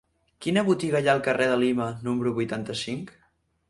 [0.45, 3.19] Quina botiga hi ha al carrer de Lima número vuitanta-cinc?